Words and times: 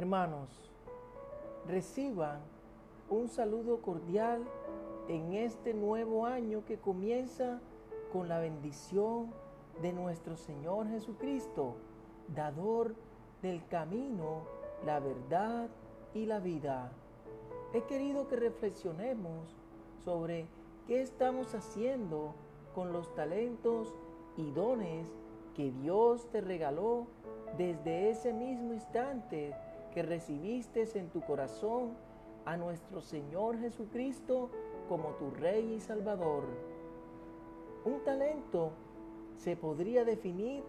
Hermanos, 0.00 0.48
reciban 1.68 2.40
un 3.10 3.28
saludo 3.28 3.82
cordial 3.82 4.42
en 5.08 5.34
este 5.34 5.74
nuevo 5.74 6.24
año 6.24 6.64
que 6.64 6.78
comienza 6.78 7.60
con 8.10 8.26
la 8.26 8.38
bendición 8.38 9.30
de 9.82 9.92
nuestro 9.92 10.38
Señor 10.38 10.88
Jesucristo, 10.88 11.74
dador 12.34 12.94
del 13.42 13.62
camino, 13.66 14.44
la 14.86 15.00
verdad 15.00 15.68
y 16.14 16.24
la 16.24 16.38
vida. 16.38 16.92
He 17.74 17.82
querido 17.82 18.26
que 18.26 18.36
reflexionemos 18.36 19.54
sobre 20.02 20.46
qué 20.86 21.02
estamos 21.02 21.54
haciendo 21.54 22.34
con 22.74 22.94
los 22.94 23.14
talentos 23.14 23.94
y 24.38 24.50
dones 24.52 25.06
que 25.54 25.70
Dios 25.72 26.26
te 26.30 26.40
regaló 26.40 27.06
desde 27.58 28.08
ese 28.08 28.32
mismo 28.32 28.72
instante 28.72 29.52
que 29.92 30.02
recibiste 30.02 30.86
en 30.94 31.08
tu 31.08 31.20
corazón 31.20 31.94
a 32.44 32.56
nuestro 32.56 33.00
Señor 33.00 33.58
Jesucristo 33.58 34.50
como 34.88 35.10
tu 35.10 35.30
Rey 35.30 35.74
y 35.74 35.80
Salvador. 35.80 36.44
Un 37.84 38.00
talento 38.04 38.72
se 39.36 39.56
podría 39.56 40.04
definir 40.04 40.62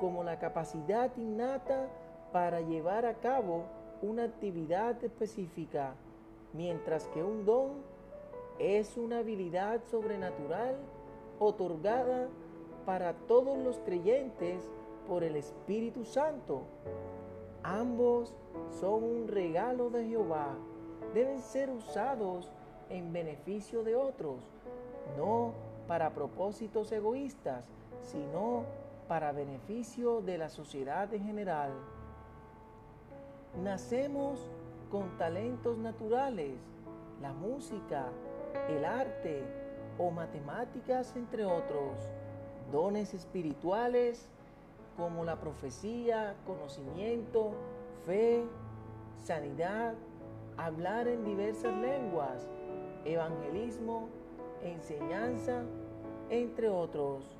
como 0.00 0.24
la 0.24 0.38
capacidad 0.38 1.14
innata 1.16 1.88
para 2.32 2.60
llevar 2.60 3.06
a 3.06 3.14
cabo 3.14 3.64
una 4.02 4.24
actividad 4.24 5.02
específica, 5.02 5.94
mientras 6.52 7.06
que 7.08 7.22
un 7.22 7.44
don 7.44 7.82
es 8.58 8.96
una 8.96 9.18
habilidad 9.18 9.80
sobrenatural 9.90 10.76
otorgada 11.38 12.28
para 12.84 13.12
todos 13.12 13.58
los 13.58 13.78
creyentes 13.80 14.68
por 15.06 15.22
el 15.24 15.36
Espíritu 15.36 16.04
Santo. 16.04 16.62
Ambos 17.62 18.34
son 18.80 19.02
un 19.02 19.28
regalo 19.28 19.90
de 19.90 20.06
Jehová. 20.06 20.56
Deben 21.14 21.40
ser 21.40 21.70
usados 21.70 22.50
en 22.90 23.12
beneficio 23.12 23.82
de 23.82 23.96
otros, 23.96 24.36
no 25.16 25.52
para 25.86 26.10
propósitos 26.10 26.92
egoístas, 26.92 27.64
sino 28.02 28.64
para 29.08 29.32
beneficio 29.32 30.20
de 30.20 30.38
la 30.38 30.48
sociedad 30.48 31.12
en 31.14 31.24
general. 31.24 31.72
Nacemos 33.62 34.38
con 34.90 35.16
talentos 35.16 35.78
naturales, 35.78 36.54
la 37.20 37.32
música, 37.32 38.08
el 38.68 38.84
arte 38.84 39.42
o 39.98 40.10
matemáticas, 40.10 41.16
entre 41.16 41.44
otros, 41.44 41.94
dones 42.70 43.14
espirituales 43.14 44.28
como 44.96 45.24
la 45.24 45.36
profecía, 45.36 46.34
conocimiento, 46.46 47.52
fe, 48.08 48.42
sanidad, 49.22 49.92
hablar 50.56 51.06
en 51.08 51.26
diversas 51.26 51.76
lenguas, 51.76 52.48
evangelismo, 53.04 54.08
enseñanza, 54.62 55.62
entre 56.30 56.70
otros. 56.70 57.36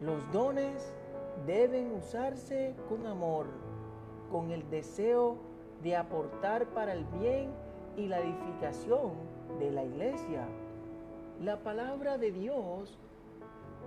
Los 0.00 0.30
dones 0.30 0.94
deben 1.48 1.96
usarse 1.96 2.76
con 2.88 3.08
amor, 3.08 3.46
con 4.30 4.52
el 4.52 4.70
deseo 4.70 5.38
de 5.82 5.96
aportar 5.96 6.66
para 6.66 6.92
el 6.92 7.04
bien 7.20 7.50
y 7.96 8.06
la 8.06 8.20
edificación 8.20 9.14
de 9.58 9.72
la 9.72 9.82
iglesia. 9.82 10.46
La 11.40 11.58
palabra 11.58 12.18
de 12.18 12.30
Dios 12.30 12.96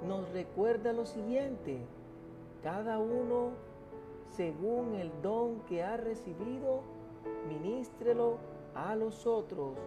nos 0.05 0.29
recuerda 0.33 0.91
lo 0.91 1.05
siguiente, 1.05 1.79
cada 2.63 2.99
uno 2.99 3.51
según 4.35 4.95
el 4.95 5.11
don 5.21 5.61
que 5.61 5.83
ha 5.83 5.97
recibido, 5.97 6.81
ministrelo 7.47 8.37
a 8.73 8.95
los 8.95 9.25
otros 9.25 9.77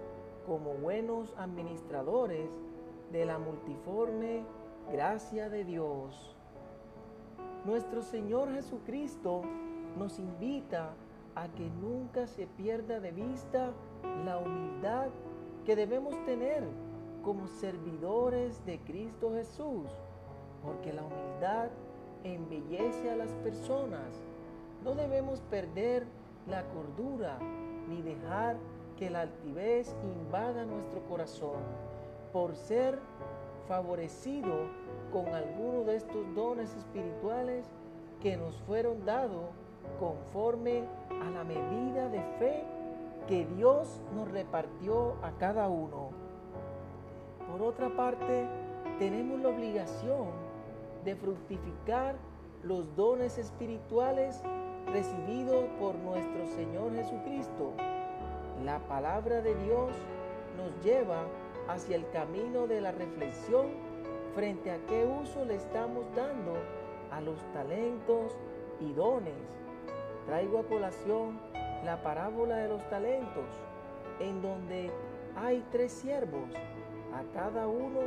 como 0.46 0.72
buenos 0.74 1.34
administradores 1.36 2.48
de 3.12 3.26
la 3.26 3.38
multiforme 3.38 4.44
gracia 4.90 5.50
de 5.50 5.64
Dios. 5.64 6.34
Nuestro 7.66 8.00
Señor 8.00 8.50
Jesucristo 8.54 9.42
nos 9.98 10.18
invita 10.18 10.94
a 11.34 11.48
que 11.48 11.68
nunca 11.68 12.26
se 12.26 12.46
pierda 12.46 13.00
de 13.00 13.12
vista 13.12 13.72
la 14.24 14.38
humildad 14.38 15.08
que 15.66 15.76
debemos 15.76 16.14
tener 16.24 16.64
como 17.22 17.46
servidores 17.46 18.64
de 18.64 18.78
Cristo 18.80 19.32
Jesús, 19.34 19.90
porque 20.62 20.92
la 20.94 21.02
humildad 21.02 21.68
embellece 22.24 23.10
a 23.10 23.16
las 23.16 23.32
personas. 23.44 24.27
No 24.88 24.94
debemos 24.94 25.42
perder 25.50 26.06
la 26.46 26.64
cordura 26.70 27.38
ni 27.90 28.00
dejar 28.00 28.56
que 28.96 29.10
la 29.10 29.20
altivez 29.20 29.94
invada 30.02 30.64
nuestro 30.64 31.02
corazón 31.10 31.60
por 32.32 32.56
ser 32.56 32.98
favorecido 33.66 34.50
con 35.12 35.26
alguno 35.28 35.84
de 35.84 35.96
estos 35.96 36.34
dones 36.34 36.74
espirituales 36.74 37.66
que 38.22 38.38
nos 38.38 38.56
fueron 38.62 39.04
dados 39.04 39.50
conforme 40.00 40.84
a 41.10 41.30
la 41.32 41.44
medida 41.44 42.08
de 42.08 42.22
fe 42.38 42.64
que 43.26 43.44
Dios 43.44 44.00
nos 44.14 44.26
repartió 44.30 45.16
a 45.22 45.32
cada 45.32 45.68
uno. 45.68 46.12
Por 47.46 47.60
otra 47.60 47.94
parte, 47.94 48.46
tenemos 48.98 49.38
la 49.40 49.50
obligación 49.50 50.28
de 51.04 51.14
fructificar 51.14 52.16
los 52.62 52.96
dones 52.96 53.36
espirituales 53.36 54.42
recibidos 54.92 55.64
por 55.78 55.94
nuestro 55.96 56.46
Señor 56.46 56.94
Jesucristo. 56.94 57.72
La 58.64 58.78
palabra 58.80 59.40
de 59.40 59.54
Dios 59.54 59.92
nos 60.56 60.84
lleva 60.84 61.26
hacia 61.68 61.96
el 61.96 62.08
camino 62.10 62.66
de 62.66 62.80
la 62.80 62.92
reflexión 62.92 63.66
frente 64.34 64.70
a 64.70 64.78
qué 64.86 65.04
uso 65.04 65.44
le 65.44 65.56
estamos 65.56 66.04
dando 66.14 66.54
a 67.10 67.20
los 67.20 67.38
talentos 67.52 68.36
y 68.80 68.92
dones. 68.92 69.34
Traigo 70.26 70.58
a 70.58 70.64
colación 70.64 71.40
la 71.84 72.02
parábola 72.02 72.56
de 72.56 72.68
los 72.68 72.88
talentos, 72.88 73.46
en 74.20 74.42
donde 74.42 74.90
hay 75.36 75.64
tres 75.70 75.92
siervos. 75.92 76.50
A 77.14 77.22
cada 77.32 77.66
uno 77.66 78.00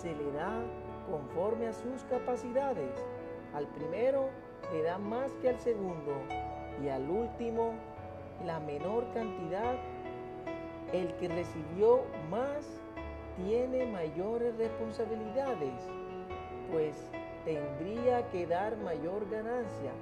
se 0.00 0.14
le 0.14 0.32
da 0.32 0.62
conforme 1.10 1.66
a 1.66 1.72
sus 1.72 2.02
capacidades. 2.10 2.90
Al 3.54 3.66
primero 3.68 4.30
le 4.72 4.82
da 4.82 4.98
más 4.98 5.32
que 5.42 5.50
al 5.50 5.58
segundo 5.58 6.12
y 6.82 6.88
al 6.88 7.08
último 7.08 7.72
la 8.44 8.60
menor 8.60 9.04
cantidad. 9.12 9.76
El 10.92 11.14
que 11.16 11.28
recibió 11.28 12.00
más 12.30 12.66
tiene 13.36 13.86
mayores 13.86 14.56
responsabilidades, 14.56 15.72
pues 16.70 16.94
tendría 17.44 18.28
que 18.30 18.46
dar 18.46 18.76
mayor 18.78 19.28
ganancia. 19.30 19.92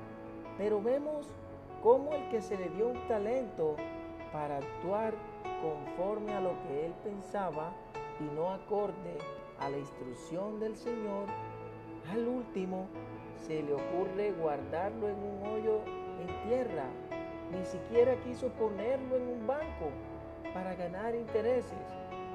Pero 0.56 0.80
vemos 0.82 1.26
cómo 1.82 2.12
el 2.12 2.28
que 2.30 2.40
se 2.40 2.56
le 2.56 2.68
dio 2.70 2.88
un 2.88 3.06
talento 3.06 3.76
para 4.32 4.58
actuar 4.58 5.14
conforme 5.62 6.32
a 6.34 6.40
lo 6.40 6.52
que 6.62 6.86
él 6.86 6.94
pensaba 7.04 7.72
y 8.20 8.34
no 8.34 8.50
acorde 8.50 9.18
a 9.60 9.68
la 9.68 9.78
instrucción 9.78 10.60
del 10.60 10.76
Señor, 10.76 11.26
al 12.10 12.26
último 12.26 12.86
se 13.36 13.62
le 13.62 13.74
ocurre 13.74 14.32
guardarlo 14.32 15.08
en 15.08 15.16
un 15.16 15.46
hoyo 15.46 15.80
en 16.20 16.48
tierra. 16.48 16.84
Ni 17.52 17.64
siquiera 17.64 18.14
quiso 18.24 18.48
ponerlo 18.50 19.16
en 19.16 19.28
un 19.28 19.46
banco 19.46 19.90
para 20.52 20.74
ganar 20.74 21.14
intereses 21.14 21.78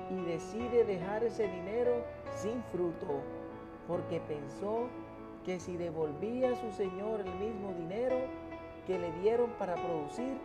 y 0.09 0.25
decide 0.25 0.85
dejar 0.85 1.23
ese 1.23 1.47
dinero 1.47 2.03
sin 2.35 2.63
fruto 2.63 3.21
porque 3.87 4.19
pensó 4.21 4.87
que 5.45 5.59
si 5.59 5.77
devolvía 5.77 6.51
a 6.51 6.55
su 6.55 6.71
Señor 6.71 7.21
el 7.21 7.33
mismo 7.35 7.73
dinero 7.73 8.17
que 8.87 8.97
le 8.97 9.11
dieron 9.21 9.49
para 9.59 9.75
producir, 9.75 10.37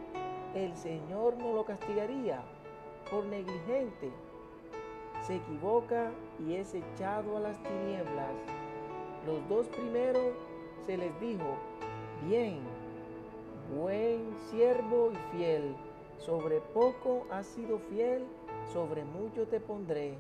el 0.55 0.77
Señor 0.77 1.37
no 1.39 1.53
lo 1.53 1.65
castigaría 1.65 2.43
por 3.11 3.25
negligente 3.25 4.13
se 5.29 5.37
equivoca 5.37 6.11
y 6.39 6.55
es 6.55 6.75
echado 6.75 7.37
a 7.37 7.41
las 7.41 7.63
tinieblas. 7.63 8.35
Los 9.29 9.47
dos 9.47 9.67
primeros 9.67 10.33
se 10.87 10.97
les 10.97 11.21
dijo, 11.21 11.45
bien, 12.27 12.61
buen 13.77 14.35
siervo 14.51 15.13
y 15.13 15.37
fiel, 15.37 15.77
sobre 16.17 16.63
poco 16.73 17.27
has 17.31 17.47
sido 17.47 17.79
fiel, 17.79 18.25
sobre 18.73 19.05
mucho 19.05 19.47
te 19.47 19.61
pondré. 19.61 20.17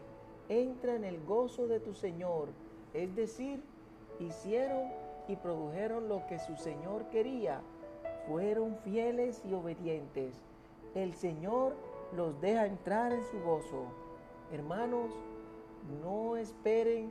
Entra 0.51 0.95
en 0.95 1.05
el 1.05 1.25
gozo 1.25 1.67
de 1.67 1.81
tu 1.81 1.95
Señor. 1.95 2.49
Es 2.93 3.17
decir, 3.17 3.63
hicieron 4.21 4.91
y 5.27 5.37
produjeron 5.37 6.11
lo 6.11 6.27
que 6.27 6.39
su 6.39 6.57
Señor 6.57 7.07
quería. 7.07 7.63
Fueron 8.27 8.77
fieles 8.85 9.43
y 9.49 9.55
obedientes. 9.55 10.35
El 10.95 11.15
Señor 11.15 11.75
los 12.15 12.39
deja 12.43 12.67
entrar 12.67 13.15
en 13.15 13.25
su 13.25 13.41
gozo. 13.41 13.87
Hermanos, 14.53 15.13
no 16.03 16.37
esperen 16.37 17.11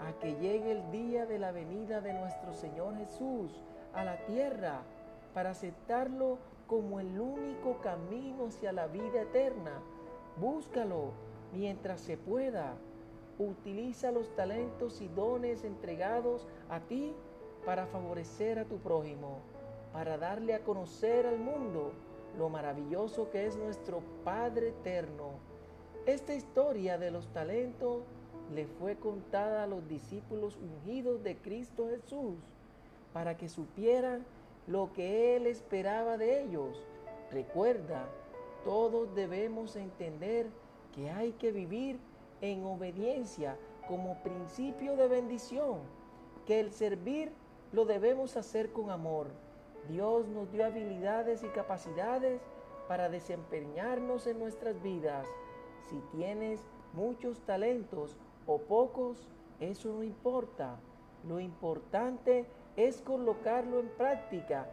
a 0.00 0.12
que 0.20 0.36
llegue 0.36 0.72
el 0.72 0.90
día 0.90 1.26
de 1.26 1.38
la 1.38 1.52
venida 1.52 2.00
de 2.00 2.14
nuestro 2.14 2.54
Señor 2.54 2.96
Jesús 2.96 3.62
a 3.92 4.04
la 4.04 4.16
tierra 4.26 4.82
para 5.34 5.50
aceptarlo 5.50 6.38
como 6.66 7.00
el 7.00 7.18
único 7.18 7.78
camino 7.78 8.46
hacia 8.46 8.72
la 8.72 8.86
vida 8.86 9.22
eterna. 9.22 9.82
Búscalo 10.36 11.12
mientras 11.52 12.00
se 12.00 12.16
pueda. 12.16 12.74
Utiliza 13.38 14.10
los 14.12 14.34
talentos 14.34 15.00
y 15.00 15.08
dones 15.08 15.64
entregados 15.64 16.46
a 16.68 16.80
ti 16.80 17.14
para 17.64 17.86
favorecer 17.86 18.58
a 18.58 18.64
tu 18.64 18.78
prójimo, 18.78 19.40
para 19.92 20.18
darle 20.18 20.54
a 20.54 20.64
conocer 20.64 21.26
al 21.26 21.38
mundo 21.38 21.92
lo 22.36 22.48
maravilloso 22.48 23.30
que 23.30 23.46
es 23.46 23.56
nuestro 23.56 24.02
Padre 24.24 24.68
eterno. 24.68 25.30
Esta 26.06 26.34
historia 26.34 26.98
de 26.98 27.10
los 27.10 27.28
talentos 27.32 28.04
le 28.54 28.66
fue 28.66 28.96
contada 28.96 29.64
a 29.64 29.66
los 29.66 29.86
discípulos 29.88 30.56
ungidos 30.56 31.22
de 31.22 31.36
Cristo 31.36 31.88
Jesús 31.88 32.36
para 33.12 33.36
que 33.36 33.48
supieran 33.48 34.24
lo 34.66 34.92
que 34.92 35.36
Él 35.36 35.46
esperaba 35.46 36.16
de 36.16 36.42
ellos. 36.42 36.82
Recuerda, 37.30 38.08
todos 38.64 39.14
debemos 39.14 39.76
entender 39.76 40.46
que 40.94 41.10
hay 41.10 41.32
que 41.32 41.52
vivir 41.52 41.98
en 42.40 42.64
obediencia 42.64 43.56
como 43.86 44.22
principio 44.22 44.96
de 44.96 45.08
bendición, 45.08 45.78
que 46.46 46.60
el 46.60 46.72
servir 46.72 47.32
lo 47.72 47.84
debemos 47.84 48.36
hacer 48.36 48.72
con 48.72 48.90
amor. 48.90 49.28
Dios 49.88 50.26
nos 50.28 50.50
dio 50.52 50.64
habilidades 50.64 51.42
y 51.42 51.48
capacidades 51.48 52.40
para 52.88 53.08
desempeñarnos 53.08 54.26
en 54.26 54.38
nuestras 54.38 54.82
vidas. 54.82 55.26
Si 55.88 56.00
tienes 56.16 56.60
muchos 56.92 57.40
talentos 57.40 58.16
o 58.48 58.58
pocos, 58.58 59.28
eso 59.60 59.92
no 59.92 60.02
importa. 60.02 60.80
Lo 61.28 61.38
importante 61.38 62.46
es 62.76 63.02
colocarlo 63.02 63.78
en 63.78 63.88
práctica 63.90 64.66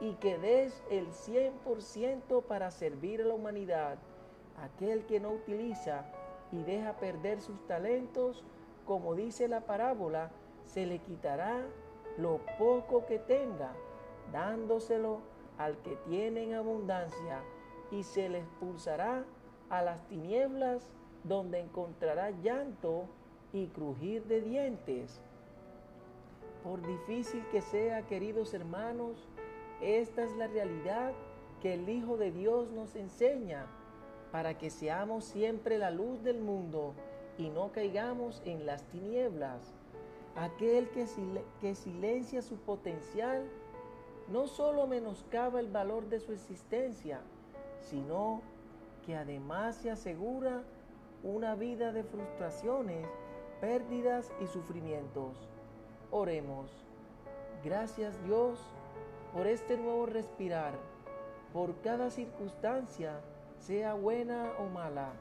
y 0.00 0.12
que 0.14 0.38
des 0.38 0.84
el 0.90 1.08
100% 1.08 2.42
para 2.42 2.70
servir 2.70 3.22
a 3.22 3.24
la 3.24 3.34
humanidad. 3.34 3.98
Aquel 4.58 5.06
que 5.06 5.18
no 5.18 5.30
utiliza 5.30 6.04
y 6.52 6.62
deja 6.62 6.92
perder 6.98 7.40
sus 7.40 7.66
talentos, 7.66 8.44
como 8.84 9.14
dice 9.14 9.48
la 9.48 9.62
parábola, 9.62 10.30
se 10.64 10.84
le 10.86 10.98
quitará 10.98 11.64
lo 12.18 12.40
poco 12.58 13.06
que 13.06 13.18
tenga, 13.18 13.72
dándoselo 14.30 15.20
al 15.56 15.78
que 15.78 15.96
tiene 16.08 16.44
en 16.44 16.54
abundancia, 16.54 17.42
y 17.90 18.02
se 18.02 18.28
le 18.28 18.40
expulsará 18.40 19.24
a 19.70 19.82
las 19.82 20.06
tinieblas, 20.08 20.90
donde 21.24 21.60
encontrará 21.60 22.30
llanto 22.30 23.06
y 23.52 23.66
crujir 23.68 24.24
de 24.24 24.40
dientes. 24.40 25.20
Por 26.62 26.80
difícil 26.86 27.44
que 27.50 27.60
sea, 27.60 28.02
queridos 28.06 28.54
hermanos, 28.54 29.28
esta 29.80 30.22
es 30.22 30.34
la 30.36 30.46
realidad 30.46 31.12
que 31.60 31.74
el 31.74 31.88
Hijo 31.88 32.16
de 32.16 32.30
Dios 32.30 32.70
nos 32.70 32.94
enseña 32.96 33.66
para 34.30 34.56
que 34.56 34.70
seamos 34.70 35.24
siempre 35.24 35.78
la 35.78 35.90
luz 35.90 36.22
del 36.22 36.40
mundo 36.40 36.94
y 37.36 37.50
no 37.50 37.72
caigamos 37.72 38.42
en 38.44 38.64
las 38.64 38.84
tinieblas. 38.84 39.74
Aquel 40.36 40.88
que, 40.90 41.74
silencia 41.74 42.40
su 42.40 42.56
potencial 42.56 43.46
no 44.28 44.46
solo 44.46 44.86
menoscaba 44.86 45.60
el 45.60 45.68
valor 45.68 46.08
de 46.08 46.20
su 46.20 46.32
existencia, 46.32 47.20
sino 47.80 48.40
que 49.04 49.14
además 49.14 49.76
se 49.76 49.90
asegura 49.90 50.62
una 51.22 51.54
vida 51.54 51.92
de 51.92 52.02
frustraciones 52.02 53.06
pérdidas 53.62 54.32
y 54.40 54.48
sufrimientos. 54.48 55.48
Oremos. 56.10 56.68
Gracias 57.62 58.20
Dios 58.24 58.58
por 59.32 59.46
este 59.46 59.76
nuevo 59.76 60.04
respirar, 60.04 60.74
por 61.52 61.80
cada 61.80 62.10
circunstancia, 62.10 63.20
sea 63.58 63.94
buena 63.94 64.50
o 64.58 64.64
mala, 64.64 65.12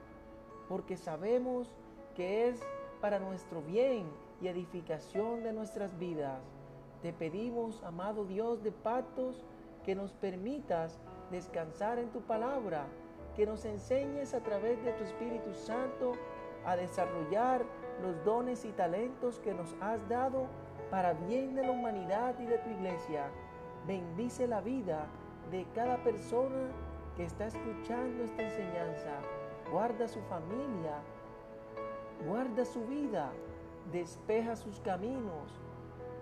porque 0.67 0.97
sabemos 0.97 1.71
que 2.15 2.49
es 2.49 2.59
para 2.99 3.19
nuestro 3.19 3.61
bien 3.61 4.07
y 4.41 4.47
edificación 4.47 5.44
de 5.44 5.53
nuestras 5.53 5.95
vidas. 5.99 6.41
Te 7.03 7.13
pedimos, 7.13 7.83
amado 7.83 8.25
Dios 8.25 8.63
de 8.63 8.71
pactos, 8.71 9.45
que 9.85 9.94
nos 9.94 10.13
permitas 10.13 10.97
descansar 11.29 11.99
en 11.99 12.09
tu 12.09 12.21
palabra, 12.21 12.87
que 13.35 13.45
nos 13.45 13.65
enseñes 13.65 14.33
a 14.33 14.39
través 14.39 14.83
de 14.83 14.94
tu 14.94 15.03
Espíritu 15.03 15.53
Santo 15.53 16.13
a 16.65 16.75
desarrollar 16.75 17.65
los 18.01 18.24
dones 18.24 18.65
y 18.65 18.71
talentos 18.71 19.39
que 19.39 19.53
nos 19.53 19.75
has 19.81 20.07
dado 20.09 20.48
para 20.89 21.13
bien 21.13 21.56
de 21.56 21.63
la 21.63 21.71
humanidad 21.71 22.38
y 22.39 22.45
de 22.45 22.57
tu 22.57 22.69
iglesia. 22.69 23.27
Bendice 23.88 24.48
la 24.48 24.62
vida 24.62 25.07
de 25.50 25.65
cada 25.74 25.98
persona 26.03 26.69
que 27.15 27.24
está 27.24 27.48
escuchando 27.48 28.24
esta 28.24 28.44
enseñanza. 28.44 29.19
Guarda 29.71 30.07
su 30.07 30.19
familia, 30.24 31.00
guarda 32.27 32.65
su 32.65 32.86
vida, 32.86 33.31
despeja 33.92 34.56
sus 34.56 34.80
caminos, 34.81 35.59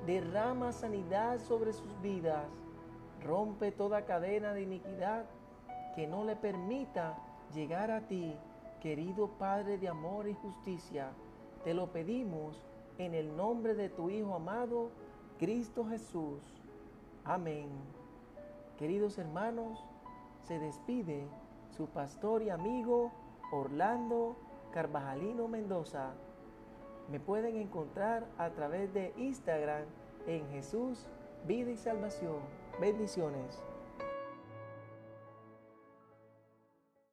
derrama 0.05 0.71
sanidad 0.71 1.39
sobre 1.39 1.73
sus 1.73 1.99
vidas, 2.01 2.45
rompe 3.23 3.71
toda 3.71 4.05
cadena 4.05 4.53
de 4.53 4.61
iniquidad 4.61 5.25
que 5.95 6.07
no 6.07 6.23
le 6.23 6.35
permita 6.35 7.17
llegar 7.53 7.91
a 7.91 8.01
ti, 8.01 8.35
querido 8.81 9.27
Padre 9.27 9.77
de 9.77 9.89
amor 9.89 10.27
y 10.27 10.33
justicia. 10.33 11.11
Te 11.63 11.73
lo 11.73 11.87
pedimos 11.87 12.63
en 12.97 13.13
el 13.13 13.35
nombre 13.35 13.73
de 13.73 13.89
tu 13.89 14.09
Hijo 14.09 14.33
amado, 14.33 14.91
Cristo 15.37 15.85
Jesús. 15.85 16.41
Amén. 17.25 17.67
Queridos 18.77 19.17
hermanos, 19.17 19.83
se 20.47 20.57
despide 20.57 21.27
su 21.75 21.87
pastor 21.87 22.43
y 22.43 22.49
amigo 22.49 23.11
Orlando 23.51 24.37
Carvajalino 24.71 25.47
Mendoza. 25.49 26.13
Me 27.11 27.19
pueden 27.19 27.57
encontrar 27.57 28.25
a 28.37 28.51
través 28.51 28.93
de 28.93 29.13
Instagram 29.17 29.83
en 30.27 30.47
Jesús, 30.49 31.07
Vida 31.45 31.71
y 31.71 31.77
Salvación. 31.77 32.39
Bendiciones. 32.79 33.61